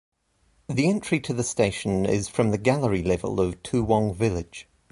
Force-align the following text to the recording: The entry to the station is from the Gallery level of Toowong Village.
The 0.67 0.89
entry 0.89 1.19
to 1.19 1.31
the 1.31 1.43
station 1.43 2.07
is 2.07 2.27
from 2.27 2.49
the 2.49 2.57
Gallery 2.57 3.03
level 3.03 3.39
of 3.39 3.61
Toowong 3.61 4.15
Village. 4.15 4.67